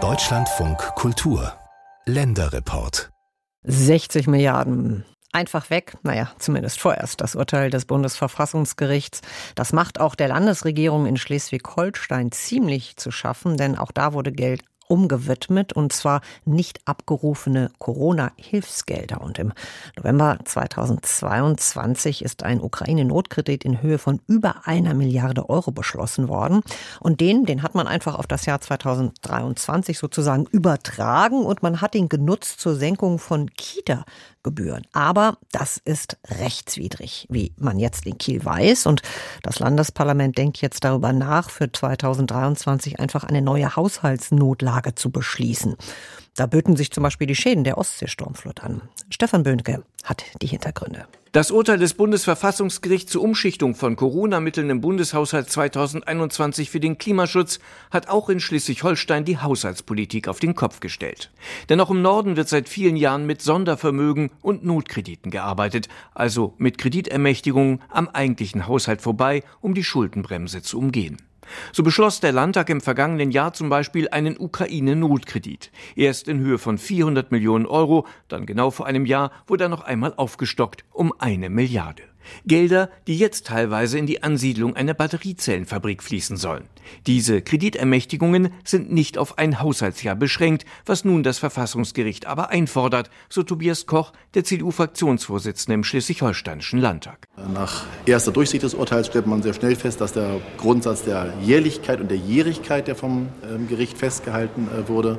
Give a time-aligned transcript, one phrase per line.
[0.00, 1.52] Deutschlandfunk Kultur
[2.04, 3.10] Länderreport
[3.64, 5.96] 60 Milliarden einfach weg.
[6.04, 9.22] Naja, zumindest vorerst das Urteil des Bundesverfassungsgerichts.
[9.56, 14.62] Das macht auch der Landesregierung in Schleswig-Holstein ziemlich zu schaffen, denn auch da wurde Geld
[14.88, 19.20] umgewidmet und zwar nicht abgerufene Corona-Hilfsgelder.
[19.20, 19.52] Und im
[19.96, 26.62] November 2022 ist ein Ukraine-Notkredit in Höhe von über einer Milliarde Euro beschlossen worden.
[27.00, 31.94] Und den, den hat man einfach auf das Jahr 2023 sozusagen übertragen und man hat
[31.94, 34.04] ihn genutzt zur Senkung von Kita
[34.44, 34.86] Gebühren.
[34.92, 38.86] Aber das ist rechtswidrig, wie man jetzt in Kiel weiß.
[38.86, 39.02] Und
[39.42, 45.76] das Landesparlament denkt jetzt darüber nach, für 2023 einfach eine neue Haushaltsnotlage zu beschließen.
[46.38, 48.82] Da böten sich zum Beispiel die Schäden der Ostseesturmflut an.
[49.10, 51.06] Stefan Böhnke hat die Hintergründe.
[51.32, 57.58] Das Urteil des Bundesverfassungsgerichts zur Umschichtung von Corona-Mitteln im Bundeshaushalt 2021 für den Klimaschutz
[57.90, 61.30] hat auch in Schleswig-Holstein die Haushaltspolitik auf den Kopf gestellt.
[61.68, 66.78] Denn auch im Norden wird seit vielen Jahren mit Sondervermögen und Notkrediten gearbeitet, also mit
[66.78, 71.18] Kreditermächtigungen am eigentlichen Haushalt vorbei, um die Schuldenbremse zu umgehen.
[71.72, 75.70] So beschloss der Landtag im vergangenen Jahr zum Beispiel einen Ukraine-Notkredit.
[75.96, 79.82] Erst in Höhe von 400 Millionen Euro, dann genau vor einem Jahr wurde er noch
[79.82, 82.07] einmal aufgestockt um eine Milliarde.
[82.46, 86.64] Gelder, die jetzt teilweise in die Ansiedlung einer Batteriezellenfabrik fließen sollen.
[87.06, 93.42] Diese Kreditermächtigungen sind nicht auf ein Haushaltsjahr beschränkt, was nun das Verfassungsgericht aber einfordert, so
[93.42, 97.26] Tobias Koch, der CDU-Fraktionsvorsitzende im Schleswig-Holsteinischen Landtag.
[97.52, 102.00] Nach erster Durchsicht des Urteils stellt man sehr schnell fest, dass der Grundsatz der Jährlichkeit
[102.00, 105.18] und der Jährigkeit, der vom ähm, Gericht festgehalten äh, wurde,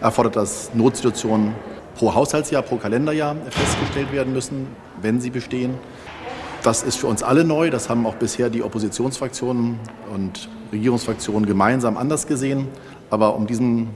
[0.00, 1.54] erfordert, dass Notsituationen
[1.94, 4.68] pro Haushaltsjahr, pro Kalenderjahr festgestellt werden müssen,
[5.02, 5.74] wenn sie bestehen.
[6.68, 7.70] Das ist für uns alle neu.
[7.70, 9.80] Das haben auch bisher die Oppositionsfraktionen
[10.12, 12.68] und Regierungsfraktionen gemeinsam anders gesehen.
[13.08, 13.88] Aber um diesem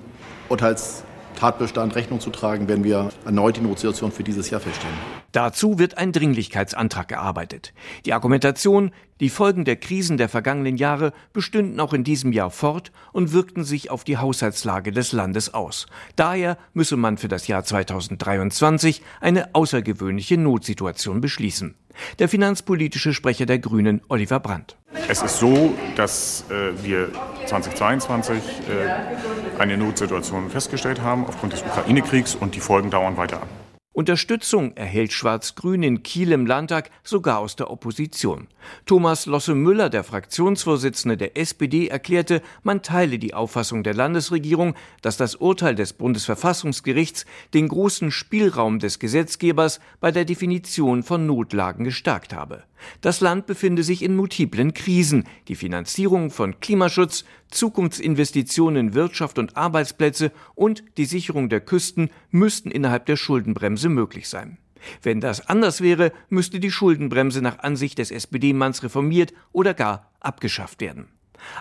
[0.49, 4.97] Urteilstatbestand Rechnung zu tragen, werden wir erneut die Notsituation für dieses Jahr feststellen.
[5.33, 7.75] Dazu wird ein Dringlichkeitsantrag gearbeitet.
[8.07, 12.91] Die Argumentation, die Folgen der Krisen der vergangenen Jahre bestünden auch in diesem Jahr fort
[13.13, 15.87] und wirkten sich auf die Haushaltslage des Landes aus.
[16.17, 21.75] Daher müsse man für das Jahr 2023 eine außergewöhnliche Notsituation beschließen.
[22.19, 24.77] Der finanzpolitische Sprecher der Grünen, Oliver Brandt.
[25.09, 27.11] Es ist so, dass äh, wir
[27.47, 33.62] 2022 äh, eine Notsituation festgestellt haben aufgrund des Ukraine-Kriegs und die Folgen dauern weiter an.
[33.95, 38.49] Unterstützung erhält Schwarz-Grün in Kiel im Landtag sogar aus der Opposition.
[38.87, 45.35] Thomas Losse-Müller, der Fraktionsvorsitzende der SPD, erklärte, man teile die Auffassung der Landesregierung, dass das
[45.35, 52.63] Urteil des Bundesverfassungsgerichts den großen Spielraum des Gesetzgebers bei der Definition von Notlagen gestärkt habe.
[53.01, 55.25] Das Land befinde sich in multiplen Krisen.
[55.49, 62.71] Die Finanzierung von Klimaschutz, Zukunftsinvestitionen in Wirtschaft und Arbeitsplätze und die Sicherung der Küsten müssten
[62.71, 64.59] innerhalb der Schuldenbremse möglich sein.
[65.03, 70.81] Wenn das anders wäre, müsste die Schuldenbremse nach Ansicht des SPD-Manns reformiert oder gar abgeschafft
[70.81, 71.09] werden.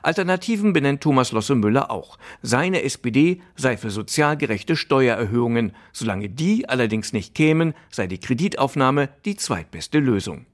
[0.03, 2.17] Alternativen benennt Thomas Losse Müller auch.
[2.41, 5.73] Seine SPD sei für sozial gerechte Steuererhöhungen.
[5.91, 10.45] Solange die allerdings nicht kämen, sei die Kreditaufnahme die zweitbeste Lösung.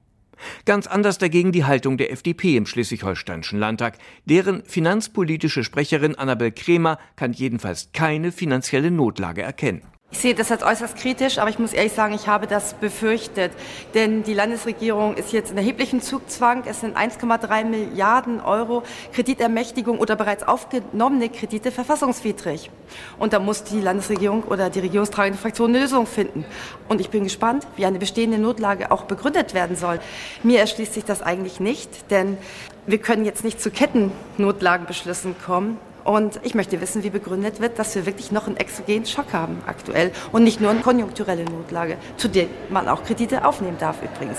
[0.64, 3.98] Ganz anders dagegen die Haltung der FDP im Schleswig-Holsteinischen Landtag.
[4.24, 9.82] Deren finanzpolitische Sprecherin Annabel Kremer kann jedenfalls keine finanzielle Notlage erkennen.
[10.10, 13.52] Ich sehe das als äußerst kritisch, aber ich muss ehrlich sagen, ich habe das befürchtet.
[13.92, 16.62] Denn die Landesregierung ist jetzt in erheblichem Zugzwang.
[16.66, 22.70] Es sind 1,3 Milliarden Euro Kreditermächtigung oder bereits aufgenommene Kredite verfassungswidrig.
[23.18, 26.46] Und da muss die Landesregierung oder die regierungstragende Fraktion eine Lösung finden.
[26.88, 30.00] Und ich bin gespannt, wie eine bestehende Notlage auch begründet werden soll.
[30.42, 32.38] Mir erschließt sich das eigentlich nicht, denn
[32.86, 35.76] wir können jetzt nicht zu Kettennotlagenbeschlüssen kommen.
[36.08, 39.60] Und ich möchte wissen, wie begründet wird, dass wir wirklich noch einen exogenen Schock haben
[39.66, 44.38] aktuell und nicht nur eine konjunkturelle Notlage, zu der man auch Kredite aufnehmen darf übrigens.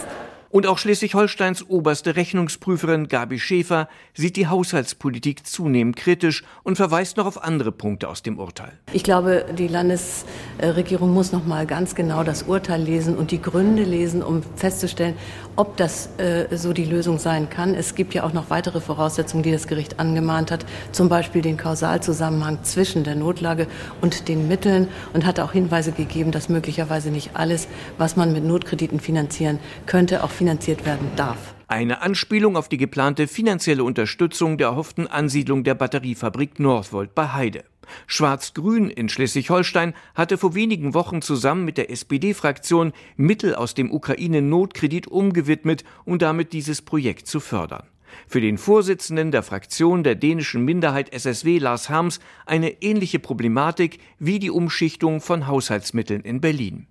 [0.51, 7.27] Und auch Schleswig-Holsteins oberste Rechnungsprüferin Gabi Schäfer sieht die Haushaltspolitik zunehmend kritisch und verweist noch
[7.27, 8.71] auf andere Punkte aus dem Urteil.
[8.91, 13.83] Ich glaube, die Landesregierung muss noch mal ganz genau das Urteil lesen und die Gründe
[13.83, 15.13] lesen, um festzustellen,
[15.55, 17.75] ob das äh, so die Lösung sein kann.
[17.75, 21.57] Es gibt ja auch noch weitere Voraussetzungen, die das Gericht angemahnt hat, zum Beispiel den
[21.57, 23.67] Kausalzusammenhang zwischen der Notlage
[24.01, 27.67] und den Mitteln und hat auch Hinweise gegeben, dass möglicherweise nicht alles,
[27.99, 31.53] was man mit Notkrediten finanzieren könnte, auch finanziert werden darf.
[31.67, 37.65] Eine Anspielung auf die geplante finanzielle Unterstützung der erhofften Ansiedlung der Batteriefabrik Northvolt bei Heide.
[38.07, 45.07] Schwarz-Grün in Schleswig-Holstein hatte vor wenigen Wochen zusammen mit der SPD-Fraktion Mittel aus dem Ukraine-Notkredit
[45.07, 47.83] umgewidmet, um damit dieses Projekt zu fördern.
[48.27, 54.39] Für den Vorsitzenden der Fraktion der dänischen Minderheit SSW Lars Harms eine ähnliche Problematik wie
[54.39, 56.87] die Umschichtung von Haushaltsmitteln in Berlin.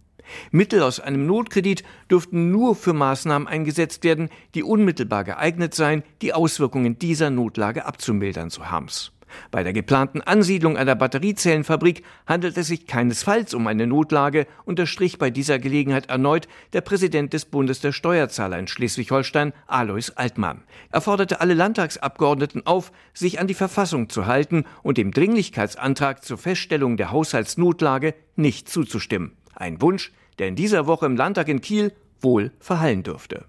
[0.50, 6.32] Mittel aus einem Notkredit dürften nur für Maßnahmen eingesetzt werden, die unmittelbar geeignet seien, die
[6.32, 9.12] Auswirkungen dieser Notlage abzumildern, so Harms.
[9.50, 15.30] Bei der geplanten Ansiedlung einer Batteriezellenfabrik handelt es sich keinesfalls um eine Notlage, unterstrich bei
[15.30, 20.62] dieser Gelegenheit erneut der Präsident des Bundes der Steuerzahler in Schleswig-Holstein, Alois Altmann.
[20.90, 26.38] Er forderte alle Landtagsabgeordneten auf, sich an die Verfassung zu halten und dem Dringlichkeitsantrag zur
[26.38, 29.32] Feststellung der Haushaltsnotlage nicht zuzustimmen.
[29.58, 33.46] Ein Wunsch, der in dieser Woche im Landtag in Kiel wohl verhallen dürfte.